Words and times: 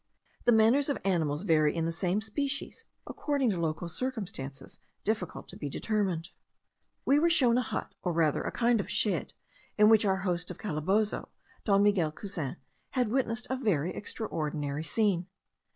The 0.45 0.51
manners 0.51 0.89
of 0.89 0.97
animals 1.05 1.43
vary 1.43 1.75
in 1.75 1.85
the 1.85 1.91
same 1.91 2.21
species 2.21 2.85
according 3.05 3.51
to 3.51 3.59
local 3.61 3.87
circumstances 3.87 4.79
difficult 5.03 5.47
to 5.49 5.55
be 5.55 5.69
determined. 5.69 6.31
We 7.05 7.19
were 7.19 7.29
shown 7.29 7.55
a 7.55 7.61
hut, 7.61 7.93
or 8.01 8.11
rather 8.11 8.41
a 8.41 8.51
kind 8.51 8.79
of 8.79 8.89
shed, 8.89 9.35
in 9.77 9.89
which 9.89 10.03
our 10.03 10.21
host 10.25 10.49
of 10.49 10.57
Calabozo, 10.57 11.29
Don 11.65 11.83
Miguel 11.83 12.11
Cousin, 12.11 12.57
had 12.89 13.09
witnessed 13.09 13.45
a 13.51 13.55
very 13.55 13.93
extraordinary 13.93 14.83
scene. 14.83 15.27